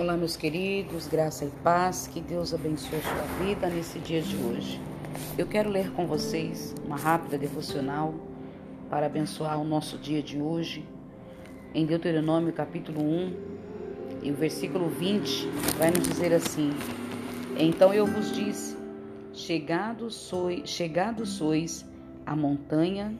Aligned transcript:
Olá, 0.00 0.16
meus 0.16 0.34
queridos, 0.34 1.06
graça 1.06 1.44
e 1.44 1.50
paz, 1.62 2.06
que 2.06 2.22
Deus 2.22 2.54
abençoe 2.54 2.98
a 3.00 3.02
sua 3.02 3.44
vida 3.44 3.68
nesse 3.68 3.98
dia 3.98 4.22
de 4.22 4.34
hoje. 4.34 4.80
Eu 5.36 5.46
quero 5.46 5.68
ler 5.68 5.92
com 5.92 6.06
vocês 6.06 6.74
uma 6.86 6.96
rápida 6.96 7.36
devocional 7.36 8.14
para 8.88 9.04
abençoar 9.04 9.60
o 9.60 9.64
nosso 9.64 9.98
dia 9.98 10.22
de 10.22 10.40
hoje, 10.40 10.88
em 11.74 11.84
Deuteronômio 11.84 12.50
capítulo 12.50 13.02
1, 13.02 13.34
e 14.22 14.30
o 14.30 14.34
versículo 14.34 14.88
20 14.88 15.46
vai 15.76 15.90
nos 15.90 16.08
dizer 16.08 16.32
assim: 16.32 16.70
Então 17.58 17.92
eu 17.92 18.06
vos 18.06 18.34
disse: 18.34 18.78
Chegado 19.34 20.10
sois, 20.10 20.66
chegado 20.66 21.26
sois 21.26 21.84
à 22.24 22.34
montanha 22.34 23.14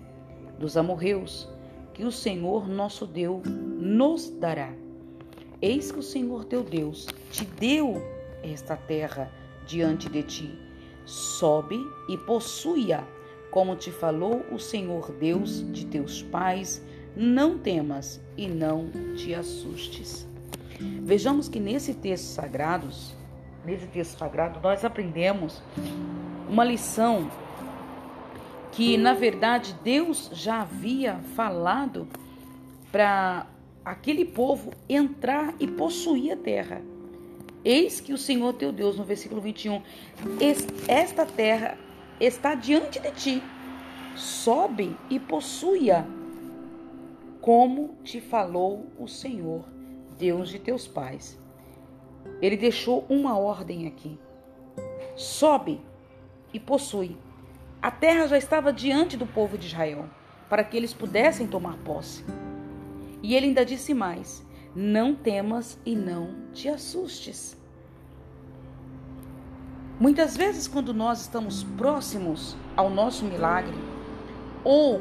dos 0.59 0.79
amorreus, 0.79 1.47
que 1.93 2.07
o 2.07 2.11
Senhor 2.11 2.67
nosso 2.67 3.07
Deus 3.07 3.43
nos 3.47 4.31
dará 4.31 4.80
Eis 5.63 5.93
que 5.93 5.99
o 5.99 6.03
Senhor 6.03 6.45
teu 6.45 6.63
Deus 6.63 7.07
te 7.31 7.45
deu 7.45 8.03
esta 8.43 8.77
terra 8.77 9.31
diante 9.67 10.09
de 10.09 10.23
ti. 10.23 10.59
Sobe 11.05 11.79
e 12.09 12.17
possui-a, 12.17 13.05
como 13.51 13.77
te 13.77 13.91
falou 13.91 14.45
o 14.51 14.59
Senhor 14.59 15.13
Deus 15.13 15.71
de 15.73 15.85
teus 15.87 16.23
pais. 16.23 16.83
Não 17.15 17.59
temas 17.59 18.21
e 18.37 18.49
não 18.49 18.91
te 19.17 19.35
assustes. 19.35 20.27
Vejamos 21.03 21.49
que 21.49 21.61
nesse 21.61 21.93
texto 21.93 22.25
sagrado, 22.25 22.89
nesse 23.67 23.87
texto 23.89 24.19
sagrado, 24.19 24.61
nós 24.63 24.83
aprendemos 24.85 25.63
uma 26.49 26.65
lição 26.65 27.31
que, 28.73 28.97
na 28.97 29.13
verdade, 29.13 29.77
Deus 29.85 30.31
já 30.33 30.63
havia 30.63 31.17
falado 31.35 32.09
para 32.91 33.47
aquele 33.85 34.25
povo 34.25 34.73
entrar 34.89 35.55
e 35.59 35.67
possuir 35.67 36.33
a 36.33 36.37
terra. 36.37 36.83
Eis 37.65 38.01
que 38.01 38.13
o 38.13 38.19
Senhor 38.19 38.55
teu 38.55 38.73
Deus, 38.73 38.97
no 38.97 39.05
versículo 39.05 39.41
21, 39.41 39.83
esta 40.89 41.27
terra 41.27 41.79
está 42.19 42.55
diante 42.55 42.99
de 42.99 43.11
ti. 43.11 43.43
Sobe 44.17 44.97
e 45.09 45.19
possua, 45.19 46.07
como 47.41 47.97
te 48.03 48.21
falou 48.21 48.87
o 48.99 49.07
Senhor, 49.07 49.65
Deus 50.19 50.49
de 50.49 50.59
teus 50.59 50.87
pais. 50.87 51.39
Ele 52.41 52.57
deixou 52.57 53.05
uma 53.09 53.39
ordem 53.39 53.87
aqui. 53.87 54.19
Sobe 55.17 55.81
e 56.53 56.59
possui. 56.59 57.17
A 57.81 57.91
terra 57.91 58.27
já 58.27 58.37
estava 58.37 58.73
diante 58.73 59.17
do 59.17 59.27
povo 59.27 59.57
de 59.57 59.67
Israel, 59.67 60.07
para 60.49 60.65
que 60.65 60.77
eles 60.77 60.93
pudessem 60.93 61.47
tomar 61.47 61.79
posse. 61.79 62.25
E 63.23 63.35
ele 63.35 63.47
ainda 63.47 63.65
disse 63.65 63.95
mais: 63.95 64.45
Não 64.75 65.15
temas 65.15 65.79
e 65.85 65.95
não 65.95 66.35
te 66.53 66.69
assustes. 66.69 67.57
Muitas 69.99 70.35
vezes, 70.35 70.67
quando 70.67 70.95
nós 70.95 71.21
estamos 71.21 71.63
próximos 71.63 72.57
ao 72.75 72.89
nosso 72.89 73.25
milagre, 73.25 73.77
ou 74.65 75.01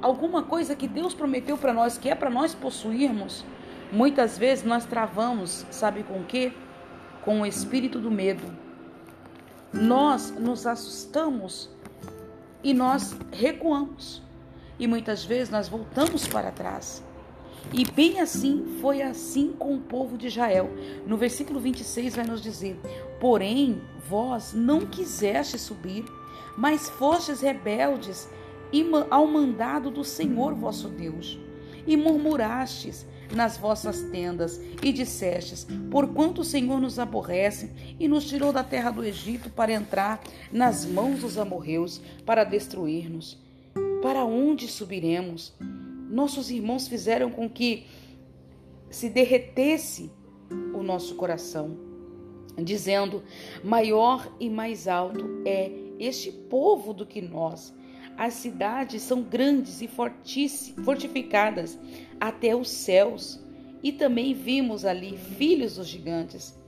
alguma 0.00 0.44
coisa 0.44 0.76
que 0.76 0.86
Deus 0.86 1.14
prometeu 1.14 1.58
para 1.58 1.72
nós, 1.72 1.98
que 1.98 2.08
é 2.08 2.14
para 2.14 2.30
nós 2.30 2.54
possuirmos, 2.54 3.44
muitas 3.90 4.38
vezes 4.38 4.64
nós 4.64 4.84
travamos, 4.84 5.66
sabe 5.70 6.04
com 6.04 6.20
o 6.20 6.24
quê? 6.24 6.52
Com 7.24 7.40
o 7.40 7.46
espírito 7.46 7.98
do 7.98 8.10
medo. 8.10 8.44
Nós 9.72 10.30
nos 10.30 10.64
assustamos 10.64 11.68
e 12.62 12.72
nós 12.72 13.16
recuamos. 13.32 14.22
E 14.78 14.86
muitas 14.86 15.24
vezes 15.24 15.50
nós 15.50 15.68
voltamos 15.68 16.28
para 16.28 16.52
trás. 16.52 17.02
E 17.72 17.84
bem 17.84 18.20
assim 18.20 18.78
foi 18.80 19.02
assim 19.02 19.52
com 19.58 19.74
o 19.74 19.80
povo 19.80 20.16
de 20.16 20.28
Israel. 20.28 20.70
No 21.06 21.16
versículo 21.16 21.58
26 21.58 22.16
vai 22.16 22.26
nos 22.26 22.42
dizer: 22.42 22.78
Porém, 23.20 23.80
vós 24.08 24.52
não 24.52 24.86
quiseste 24.86 25.58
subir, 25.58 26.04
mas 26.56 26.88
fostes 26.88 27.40
rebeldes 27.40 28.28
ao 29.10 29.26
mandado 29.26 29.90
do 29.90 30.04
Senhor 30.04 30.54
vosso 30.54 30.88
Deus, 30.88 31.38
e 31.86 31.96
murmurastes 31.96 33.06
nas 33.34 33.56
vossas 33.56 34.02
tendas 34.02 34.60
e 34.82 34.92
dissestes: 34.92 35.66
Porquanto 35.90 36.42
o 36.42 36.44
Senhor 36.44 36.80
nos 36.80 36.98
aborrece 36.98 37.70
e 37.98 38.06
nos 38.06 38.24
tirou 38.24 38.52
da 38.52 38.62
terra 38.62 38.90
do 38.90 39.04
Egito 39.04 39.50
para 39.50 39.72
entrar 39.72 40.22
nas 40.52 40.84
mãos 40.84 41.20
dos 41.20 41.38
amorreus 41.38 42.00
para 42.24 42.44
destruir-nos. 42.44 43.38
Para 44.02 44.24
onde 44.24 44.68
subiremos? 44.68 45.52
Nossos 46.16 46.50
irmãos 46.50 46.88
fizeram 46.88 47.30
com 47.30 47.46
que 47.48 47.84
se 48.88 49.10
derretesse 49.10 50.10
o 50.74 50.82
nosso 50.82 51.14
coração, 51.14 51.76
dizendo: 52.56 53.22
maior 53.62 54.34
e 54.40 54.48
mais 54.48 54.88
alto 54.88 55.42
é 55.44 55.70
este 55.98 56.32
povo 56.32 56.94
do 56.94 57.04
que 57.04 57.20
nós. 57.20 57.74
As 58.16 58.32
cidades 58.32 59.02
são 59.02 59.22
grandes 59.22 59.82
e 59.82 59.90
fortificadas 60.82 61.78
até 62.18 62.56
os 62.56 62.70
céus, 62.70 63.38
e 63.82 63.92
também 63.92 64.32
vimos 64.32 64.86
ali 64.86 65.18
filhos 65.18 65.76
dos 65.76 65.86
gigantes. 65.86 66.58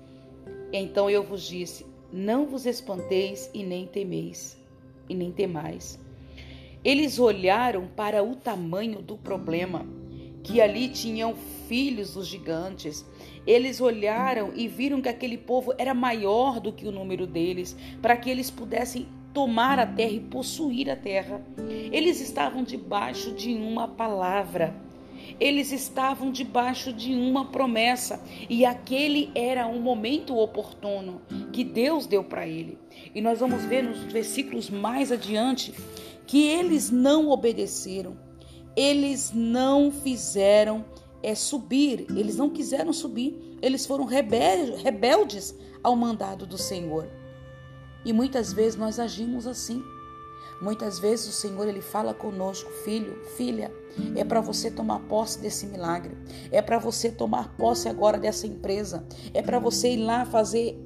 Então 0.71 1.09
eu 1.09 1.23
vos 1.25 1.43
disse: 1.43 1.87
não 2.13 2.47
vos 2.47 2.67
espanteis 2.67 3.51
e 3.55 3.63
nem 3.63 3.87
temeis, 3.87 4.59
e 5.09 5.15
nem 5.15 5.33
temais 5.33 5.99
eles 6.85 7.19
olharam 7.19 7.87
para 7.87 8.23
o 8.23 8.37
tamanho 8.37 9.03
do 9.03 9.17
problema, 9.17 9.87
que 10.43 10.61
ali 10.61 10.89
tinham 10.89 11.35
filhos 11.67 12.15
dos 12.15 12.27
gigantes. 12.27 13.05
Eles 13.47 13.81
olharam 13.81 14.53
e 14.55 14.69
viram 14.69 15.01
que 15.01 15.09
aquele 15.09 15.37
povo 15.37 15.75
era 15.77 15.93
maior 15.93 16.61
do 16.61 16.73
que 16.73 16.87
o 16.87 16.93
número 16.93 17.27
deles, 17.27 17.77
para 18.01 18.17
que 18.17 18.31
eles 18.31 18.51
pudessem 18.51 19.09
tomar 19.33 19.79
a 19.79 19.87
terra 19.87 20.13
e 20.13 20.21
possuir 20.21 20.91
a 20.91 20.97
terra. 20.97 21.43
Eles 21.93 22.21
estavam 22.21 22.63
debaixo 22.63 23.33
de 23.33 23.55
uma 23.55 23.89
palavra. 23.89 24.75
Eles 25.39 25.73
estavam 25.73 26.33
debaixo 26.33 26.93
de 26.93 27.13
uma 27.15 27.45
promessa 27.47 28.23
e 28.49 28.65
aquele 28.65 29.31
era 29.35 29.67
um 29.67 29.81
momento 29.81 30.37
oportuno 30.37 31.21
que 31.53 31.63
Deus 31.63 32.07
deu 32.07 32.25
para 32.25 32.47
ele. 32.47 32.79
E 33.15 33.21
nós 33.21 33.39
vamos 33.41 33.65
ver 33.65 33.83
nos 33.83 34.01
versículos 34.05 34.71
mais 34.71 35.13
adiante 35.13 35.75
que 36.29 36.47
eles 36.47 36.91
não 36.91 37.31
obedeceram, 37.31 38.15
eles 38.77 39.33
não 39.35 39.91
fizeram 39.91 40.85
é, 41.23 41.35
subir, 41.35 42.07
eles 42.11 42.37
não 42.37 42.51
quiseram 42.51 42.93
subir, 42.93 43.57
eles 43.63 43.87
foram 43.87 44.05
rebeldes 44.05 45.55
ao 45.83 45.97
mandado 45.97 46.47
do 46.47 46.59
Senhor. 46.59 47.09
E 48.05 48.13
muitas 48.13 48.53
vezes 48.53 48.79
nós 48.79 49.01
agimos 49.01 49.47
assim. 49.47 49.83
Muitas 50.61 50.99
vezes 50.99 51.29
o 51.29 51.33
Senhor 51.33 51.67
ele 51.67 51.81
fala 51.81 52.13
conosco, 52.13 52.71
filho, 52.85 53.19
filha, 53.37 53.73
é 54.15 54.23
para 54.23 54.43
você 54.43 54.71
tomar 54.71 54.99
posse 55.09 55.39
desse 55.39 55.67
milagre, 55.67 56.15
é 56.51 56.61
para 56.61 56.79
você 56.79 57.11
tomar 57.11 57.57
posse 57.57 57.89
agora 57.89 58.19
dessa 58.19 58.47
empresa, 58.47 59.07
é 59.33 59.41
para 59.41 59.59
você 59.59 59.95
ir 59.95 60.05
lá 60.05 60.27
fazer. 60.27 60.79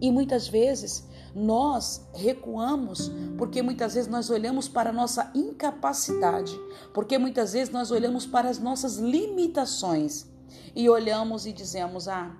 E 0.00 0.12
muitas 0.12 0.46
vezes 0.46 1.08
nós 1.36 2.00
recuamos 2.14 3.12
porque 3.36 3.60
muitas 3.60 3.92
vezes 3.92 4.08
nós 4.08 4.30
olhamos 4.30 4.68
para 4.68 4.88
a 4.88 4.92
nossa 4.92 5.30
incapacidade, 5.34 6.58
porque 6.94 7.18
muitas 7.18 7.52
vezes 7.52 7.70
nós 7.70 7.90
olhamos 7.90 8.24
para 8.24 8.48
as 8.48 8.58
nossas 8.58 8.96
limitações 8.96 10.26
e 10.74 10.88
olhamos 10.88 11.44
e 11.44 11.52
dizemos: 11.52 12.08
"Ah, 12.08 12.34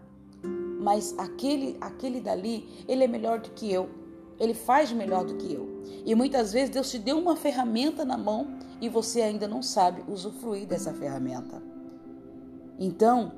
mas 0.80 1.14
aquele 1.18 1.76
aquele 1.78 2.22
dali, 2.22 2.66
ele 2.88 3.04
é 3.04 3.06
melhor 3.06 3.38
do 3.38 3.50
que 3.50 3.70
eu. 3.70 3.90
Ele 4.40 4.54
faz 4.54 4.90
melhor 4.92 5.26
do 5.26 5.34
que 5.34 5.52
eu". 5.52 5.82
E 6.06 6.14
muitas 6.14 6.54
vezes 6.54 6.70
Deus 6.70 6.90
te 6.90 6.98
deu 6.98 7.18
uma 7.18 7.36
ferramenta 7.36 8.02
na 8.02 8.16
mão 8.16 8.56
e 8.80 8.88
você 8.88 9.20
ainda 9.20 9.46
não 9.46 9.62
sabe 9.62 10.02
usufruir 10.10 10.66
dessa 10.66 10.94
ferramenta. 10.94 11.62
Então, 12.78 13.32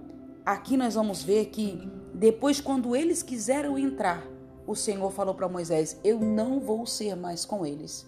aqui 0.47 0.77
nós 0.77 0.95
vamos 0.95 1.21
ver 1.21 1.47
que 1.47 1.91
depois 2.15 2.61
quando 2.61 2.95
eles 2.95 3.25
quiseram 3.25 3.77
entrar 3.77 4.38
o 4.69 4.77
Senhor 4.77 5.11
falou 5.11 5.35
para 5.35 5.49
Moisés: 5.49 5.99
Eu 6.05 6.21
não 6.21 6.61
vou 6.61 6.85
ser 6.87 7.17
mais 7.17 7.47
com 7.47 7.65
eles. 7.65 8.07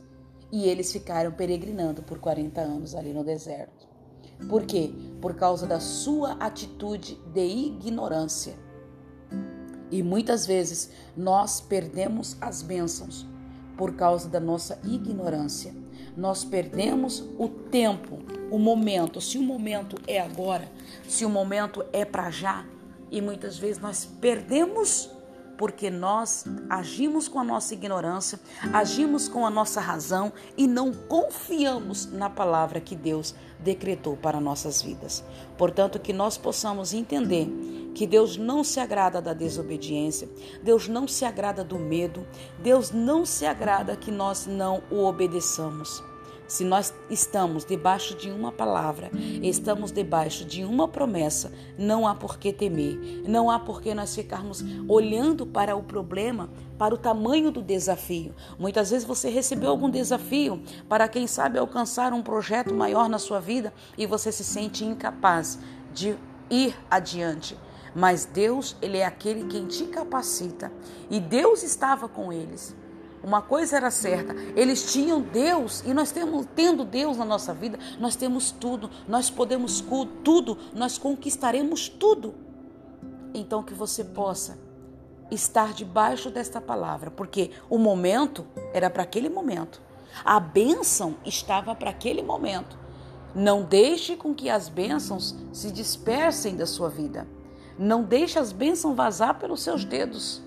E 0.52 0.68
eles 0.68 0.92
ficaram 0.92 1.32
peregrinando 1.32 2.02
por 2.02 2.18
40 2.18 2.60
anos 2.60 2.94
ali 2.94 3.14
no 3.14 3.24
deserto. 3.24 3.88
Por 4.48 4.64
quê? 4.66 4.92
Por 5.22 5.34
causa 5.34 5.66
da 5.66 5.80
sua 5.80 6.32
atitude 6.32 7.14
de 7.32 7.46
ignorância. 7.46 8.54
E 9.90 10.02
muitas 10.02 10.46
vezes 10.46 10.90
nós 11.16 11.60
perdemos 11.60 12.36
as 12.40 12.62
bênçãos 12.62 13.26
por 13.76 13.94
causa 13.94 14.28
da 14.28 14.40
nossa 14.40 14.78
ignorância. 14.84 15.74
Nós 16.16 16.44
perdemos 16.44 17.24
o 17.38 17.48
tempo, 17.48 18.18
o 18.50 18.58
momento. 18.58 19.20
Se 19.20 19.38
o 19.38 19.42
momento 19.42 19.96
é 20.06 20.20
agora, 20.20 20.70
se 21.08 21.24
o 21.24 21.30
momento 21.30 21.82
é 21.92 22.04
para 22.04 22.30
já, 22.30 22.66
e 23.10 23.20
muitas 23.20 23.56
vezes 23.56 23.80
nós 23.80 24.04
perdemos 24.04 25.10
porque 25.60 25.90
nós 25.90 26.46
agimos 26.70 27.28
com 27.28 27.38
a 27.38 27.44
nossa 27.44 27.74
ignorância, 27.74 28.40
agimos 28.72 29.28
com 29.28 29.44
a 29.44 29.50
nossa 29.50 29.78
razão 29.78 30.32
e 30.56 30.66
não 30.66 30.90
confiamos 30.90 32.06
na 32.06 32.30
palavra 32.30 32.80
que 32.80 32.96
Deus 32.96 33.34
decretou 33.58 34.16
para 34.16 34.40
nossas 34.40 34.80
vidas. 34.80 35.22
Portanto, 35.58 35.98
que 35.98 36.14
nós 36.14 36.38
possamos 36.38 36.94
entender 36.94 37.46
que 37.94 38.06
Deus 38.06 38.38
não 38.38 38.64
se 38.64 38.80
agrada 38.80 39.20
da 39.20 39.34
desobediência, 39.34 40.30
Deus 40.62 40.88
não 40.88 41.06
se 41.06 41.26
agrada 41.26 41.62
do 41.62 41.78
medo, 41.78 42.26
Deus 42.62 42.90
não 42.90 43.26
se 43.26 43.44
agrada 43.44 43.94
que 43.96 44.10
nós 44.10 44.46
não 44.46 44.82
o 44.90 45.04
obedeçamos. 45.04 46.02
Se 46.50 46.64
nós 46.64 46.92
estamos 47.08 47.64
debaixo 47.64 48.16
de 48.16 48.28
uma 48.28 48.50
palavra, 48.50 49.08
estamos 49.40 49.92
debaixo 49.92 50.44
de 50.44 50.64
uma 50.64 50.88
promessa, 50.88 51.52
não 51.78 52.08
há 52.08 52.12
por 52.12 52.40
que 52.40 52.52
temer, 52.52 53.22
não 53.24 53.48
há 53.48 53.60
por 53.60 53.80
que 53.80 53.94
nós 53.94 54.16
ficarmos 54.16 54.64
olhando 54.88 55.46
para 55.46 55.76
o 55.76 55.82
problema, 55.84 56.50
para 56.76 56.92
o 56.92 56.98
tamanho 56.98 57.52
do 57.52 57.62
desafio. 57.62 58.34
Muitas 58.58 58.90
vezes 58.90 59.06
você 59.06 59.30
recebeu 59.30 59.70
algum 59.70 59.88
desafio 59.88 60.60
para, 60.88 61.06
quem 61.06 61.24
sabe, 61.28 61.56
alcançar 61.56 62.12
um 62.12 62.20
projeto 62.20 62.74
maior 62.74 63.08
na 63.08 63.20
sua 63.20 63.38
vida 63.38 63.72
e 63.96 64.04
você 64.04 64.32
se 64.32 64.42
sente 64.42 64.84
incapaz 64.84 65.56
de 65.94 66.16
ir 66.50 66.76
adiante. 66.90 67.56
Mas 67.94 68.24
Deus, 68.24 68.76
Ele 68.82 68.98
é 68.98 69.06
aquele 69.06 69.44
quem 69.44 69.66
te 69.66 69.84
capacita. 69.84 70.72
E 71.08 71.20
Deus 71.20 71.62
estava 71.62 72.08
com 72.08 72.32
eles. 72.32 72.74
Uma 73.22 73.42
coisa 73.42 73.76
era 73.76 73.90
certa, 73.90 74.34
eles 74.56 74.92
tinham 74.92 75.20
Deus 75.20 75.82
e 75.84 75.92
nós 75.92 76.10
temos 76.10 76.46
tendo 76.54 76.84
Deus 76.84 77.18
na 77.18 77.24
nossa 77.24 77.52
vida, 77.52 77.78
nós 77.98 78.16
temos 78.16 78.50
tudo, 78.50 78.90
nós 79.06 79.28
podemos 79.28 79.84
tudo, 80.24 80.56
nós 80.74 80.96
conquistaremos 80.96 81.88
tudo. 81.88 82.34
Então 83.34 83.62
que 83.62 83.74
você 83.74 84.02
possa 84.02 84.58
estar 85.30 85.74
debaixo 85.74 86.30
desta 86.30 86.60
palavra, 86.60 87.10
porque 87.10 87.50
o 87.68 87.78
momento 87.78 88.46
era 88.72 88.88
para 88.88 89.02
aquele 89.02 89.28
momento. 89.28 89.80
A 90.24 90.40
bênção 90.40 91.16
estava 91.24 91.74
para 91.74 91.90
aquele 91.90 92.22
momento. 92.22 92.78
Não 93.34 93.62
deixe 93.62 94.16
com 94.16 94.34
que 94.34 94.50
as 94.50 94.68
bênçãos 94.68 95.36
se 95.52 95.70
dispersem 95.70 96.56
da 96.56 96.66
sua 96.66 96.88
vida. 96.88 97.28
Não 97.78 98.02
deixe 98.02 98.38
as 98.38 98.50
bênçãos 98.50 98.96
vazar 98.96 99.38
pelos 99.38 99.62
seus 99.62 99.84
dedos, 99.84 100.42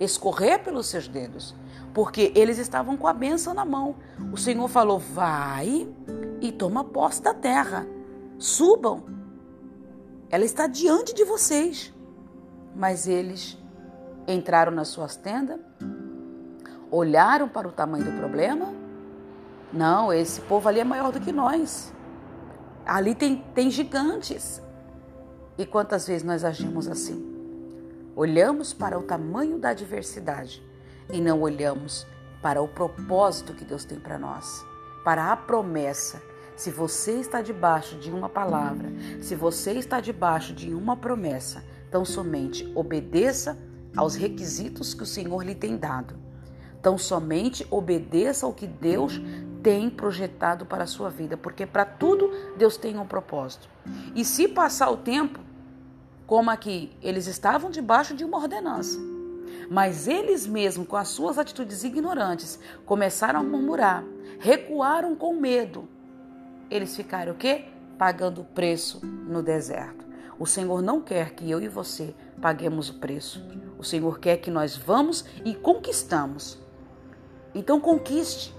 escorrer 0.00 0.62
pelos 0.62 0.86
seus 0.86 1.08
dedos 1.08 1.54
porque 1.92 2.32
eles 2.34 2.58
estavam 2.58 2.96
com 2.96 3.06
a 3.06 3.12
benção 3.12 3.54
na 3.54 3.64
mão. 3.64 3.96
O 4.32 4.36
Senhor 4.36 4.66
falou: 4.68 4.98
vai 4.98 5.86
e 6.40 6.50
toma 6.50 6.84
posse 6.84 7.22
da 7.22 7.34
terra, 7.34 7.86
subam, 8.38 9.04
ela 10.30 10.44
está 10.44 10.66
diante 10.66 11.14
de 11.14 11.24
vocês. 11.24 11.92
Mas 12.74 13.06
eles 13.06 13.58
entraram 14.26 14.72
nas 14.72 14.88
suas 14.88 15.14
tendas, 15.14 15.60
olharam 16.90 17.48
para 17.48 17.68
o 17.68 17.72
tamanho 17.72 18.04
do 18.04 18.12
problema. 18.12 18.72
Não, 19.72 20.12
esse 20.12 20.40
povo 20.42 20.68
ali 20.68 20.80
é 20.80 20.84
maior 20.84 21.12
do 21.12 21.20
que 21.20 21.32
nós. 21.32 21.92
Ali 22.84 23.14
tem, 23.14 23.44
tem 23.54 23.70
gigantes. 23.70 24.60
E 25.56 25.66
quantas 25.66 26.06
vezes 26.06 26.22
nós 26.22 26.44
agimos 26.44 26.88
assim? 26.88 27.31
Olhamos 28.14 28.74
para 28.74 28.98
o 28.98 29.02
tamanho 29.02 29.58
da 29.58 29.70
adversidade 29.70 30.62
e 31.10 31.18
não 31.18 31.40
olhamos 31.40 32.06
para 32.42 32.60
o 32.60 32.68
propósito 32.68 33.54
que 33.54 33.64
Deus 33.64 33.86
tem 33.86 33.98
para 33.98 34.18
nós, 34.18 34.62
para 35.02 35.32
a 35.32 35.36
promessa. 35.36 36.22
Se 36.54 36.70
você 36.70 37.12
está 37.12 37.40
debaixo 37.40 37.96
de 37.96 38.10
uma 38.10 38.28
palavra, 38.28 38.92
se 39.22 39.34
você 39.34 39.72
está 39.72 39.98
debaixo 39.98 40.52
de 40.52 40.74
uma 40.74 40.94
promessa, 40.94 41.64
tão 41.90 42.04
somente 42.04 42.70
obedeça 42.74 43.56
aos 43.96 44.14
requisitos 44.14 44.92
que 44.92 45.02
o 45.02 45.06
Senhor 45.06 45.42
lhe 45.42 45.54
tem 45.54 45.78
dado. 45.78 46.14
Tão 46.82 46.98
somente 46.98 47.66
obedeça 47.70 48.44
ao 48.44 48.52
que 48.52 48.66
Deus 48.66 49.22
tem 49.62 49.88
projetado 49.88 50.66
para 50.66 50.84
a 50.84 50.88
sua 50.88 51.08
vida, 51.08 51.38
porque 51.38 51.64
para 51.64 51.86
tudo 51.86 52.30
Deus 52.58 52.76
tem 52.76 52.98
um 52.98 53.06
propósito. 53.06 53.70
E 54.14 54.22
se 54.22 54.48
passar 54.48 54.90
o 54.90 54.98
tempo, 54.98 55.40
como 56.32 56.50
aqui, 56.50 56.90
eles 57.02 57.26
estavam 57.26 57.70
debaixo 57.70 58.14
de 58.14 58.24
uma 58.24 58.38
ordenança. 58.38 58.98
Mas 59.70 60.08
eles 60.08 60.46
mesmos, 60.46 60.88
com 60.88 60.96
as 60.96 61.08
suas 61.08 61.36
atitudes 61.36 61.84
ignorantes, 61.84 62.58
começaram 62.86 63.40
a 63.40 63.42
murmurar, 63.42 64.02
recuaram 64.38 65.14
com 65.14 65.34
medo. 65.34 65.86
Eles 66.70 66.96
ficaram 66.96 67.32
o 67.32 67.34
quê? 67.34 67.66
Pagando 67.98 68.40
o 68.40 68.44
preço 68.46 69.04
no 69.04 69.42
deserto. 69.42 70.06
O 70.38 70.46
Senhor 70.46 70.80
não 70.80 71.02
quer 71.02 71.34
que 71.34 71.50
eu 71.50 71.60
e 71.60 71.68
você 71.68 72.14
paguemos 72.40 72.88
o 72.88 72.94
preço. 72.94 73.44
O 73.78 73.84
Senhor 73.84 74.18
quer 74.18 74.38
que 74.38 74.50
nós 74.50 74.74
vamos 74.74 75.26
e 75.44 75.54
conquistamos. 75.54 76.58
Então 77.54 77.78
conquiste. 77.78 78.54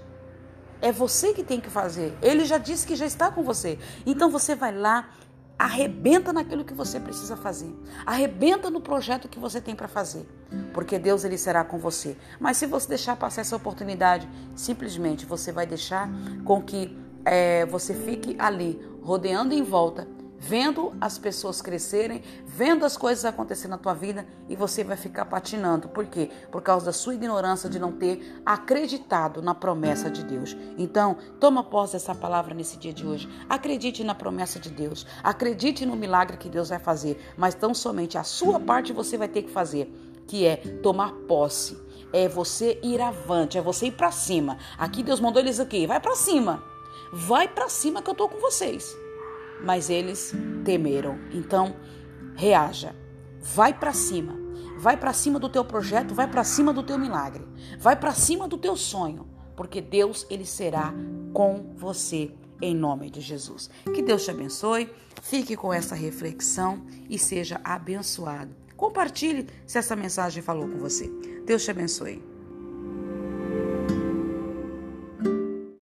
É 0.80 0.92
você 0.92 1.34
que 1.34 1.42
tem 1.42 1.60
que 1.60 1.70
fazer. 1.70 2.16
Ele 2.22 2.44
já 2.44 2.56
disse 2.56 2.86
que 2.86 2.94
já 2.94 3.06
está 3.06 3.32
com 3.32 3.42
você. 3.42 3.80
Então 4.06 4.30
você 4.30 4.54
vai 4.54 4.72
lá, 4.72 5.08
Arrebenta 5.58 6.32
naquilo 6.32 6.64
que 6.64 6.74
você 6.74 6.98
precisa 6.98 7.36
fazer. 7.36 7.72
Arrebenta 8.04 8.70
no 8.70 8.80
projeto 8.80 9.28
que 9.28 9.38
você 9.38 9.60
tem 9.60 9.74
para 9.74 9.88
fazer. 9.88 10.26
Porque 10.72 10.98
Deus 10.98 11.24
ele 11.24 11.38
será 11.38 11.64
com 11.64 11.78
você. 11.78 12.16
Mas 12.40 12.56
se 12.56 12.66
você 12.66 12.88
deixar 12.88 13.16
passar 13.16 13.42
essa 13.42 13.56
oportunidade, 13.56 14.28
simplesmente 14.54 15.24
você 15.24 15.52
vai 15.52 15.66
deixar 15.66 16.08
com 16.44 16.60
que 16.60 16.98
é, 17.24 17.64
você 17.66 17.94
fique 17.94 18.36
ali, 18.38 18.80
rodeando 19.02 19.54
em 19.54 19.62
volta, 19.62 20.06
vendo 20.46 20.92
as 21.00 21.16
pessoas 21.16 21.62
crescerem, 21.62 22.22
vendo 22.44 22.84
as 22.84 22.98
coisas 22.98 23.24
acontecerem 23.24 23.70
na 23.70 23.78
tua 23.78 23.94
vida 23.94 24.26
e 24.46 24.54
você 24.54 24.84
vai 24.84 24.96
ficar 24.96 25.24
patinando. 25.24 25.88
Por 25.88 26.04
quê? 26.04 26.30
Por 26.52 26.60
causa 26.60 26.86
da 26.86 26.92
sua 26.92 27.14
ignorância 27.14 27.68
de 27.70 27.78
não 27.78 27.90
ter 27.90 28.42
acreditado 28.44 29.40
na 29.40 29.54
promessa 29.54 30.10
de 30.10 30.22
Deus. 30.22 30.54
Então, 30.76 31.16
toma 31.40 31.64
posse 31.64 31.94
dessa 31.94 32.14
palavra 32.14 32.54
nesse 32.54 32.76
dia 32.76 32.92
de 32.92 33.06
hoje. 33.06 33.26
Acredite 33.48 34.04
na 34.04 34.14
promessa 34.14 34.58
de 34.58 34.68
Deus. 34.68 35.06
Acredite 35.22 35.86
no 35.86 35.96
milagre 35.96 36.36
que 36.36 36.50
Deus 36.50 36.68
vai 36.68 36.78
fazer, 36.78 37.18
mas 37.38 37.54
tão 37.54 37.72
somente 37.72 38.18
a 38.18 38.22
sua 38.22 38.60
parte 38.60 38.92
você 38.92 39.16
vai 39.16 39.28
ter 39.28 39.42
que 39.44 39.50
fazer, 39.50 39.90
que 40.26 40.44
é 40.44 40.56
tomar 40.82 41.12
posse. 41.26 41.82
É 42.12 42.28
você 42.28 42.78
ir 42.82 43.00
avante, 43.00 43.56
é 43.56 43.62
você 43.62 43.86
ir 43.86 43.92
para 43.92 44.12
cima. 44.12 44.58
Aqui 44.76 45.02
Deus 45.02 45.20
mandou 45.20 45.40
eles 45.40 45.58
aqui, 45.58 45.86
vai 45.86 46.00
para 46.00 46.14
cima. 46.14 46.62
Vai 47.10 47.48
para 47.48 47.68
cima 47.70 48.02
que 48.02 48.10
eu 48.10 48.14
tô 48.14 48.28
com 48.28 48.38
vocês 48.38 49.03
mas 49.62 49.90
eles 49.90 50.34
temeram. 50.64 51.18
Então, 51.32 51.76
reaja. 52.34 52.94
Vai 53.40 53.72
para 53.74 53.92
cima. 53.92 54.44
Vai 54.78 54.96
para 54.96 55.12
cima 55.12 55.38
do 55.38 55.48
teu 55.48 55.64
projeto, 55.64 56.14
vai 56.14 56.26
para 56.28 56.44
cima 56.44 56.72
do 56.72 56.82
teu 56.82 56.98
milagre. 56.98 57.46
Vai 57.78 57.96
para 57.96 58.12
cima 58.12 58.48
do 58.48 58.58
teu 58.58 58.76
sonho, 58.76 59.26
porque 59.56 59.80
Deus 59.80 60.26
ele 60.28 60.44
será 60.44 60.92
com 61.32 61.72
você 61.76 62.32
em 62.60 62.74
nome 62.74 63.10
de 63.10 63.20
Jesus. 63.20 63.70
Que 63.94 64.02
Deus 64.02 64.24
te 64.24 64.30
abençoe. 64.30 64.90
Fique 65.22 65.56
com 65.56 65.72
essa 65.72 65.94
reflexão 65.94 66.84
e 67.08 67.18
seja 67.18 67.60
abençoado. 67.62 68.54
Compartilhe 68.76 69.46
se 69.66 69.78
essa 69.78 69.96
mensagem 69.96 70.42
falou 70.42 70.68
com 70.68 70.78
você. 70.78 71.08
Deus 71.46 71.64
te 71.64 71.70
abençoe. 71.70 72.33